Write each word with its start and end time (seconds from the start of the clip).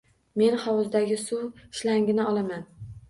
Men 0.41 0.55
hovuzdagi 0.61 1.19
suv 1.25 1.43
shlangini 1.81 2.25
olaman. 2.33 2.65